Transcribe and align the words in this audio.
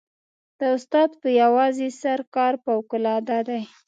د 0.59 0.61
استاد 0.75 1.09
په 1.21 1.27
یوازې 1.41 1.87
سر 2.01 2.19
کار 2.35 2.53
فوقالعاده 2.63 3.39
دی. 3.49 3.61